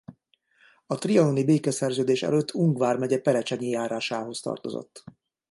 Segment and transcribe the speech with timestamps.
[0.85, 5.03] A trianoni békeszerződés előtt Ung vármegye Perecsenyi járásához tartozott.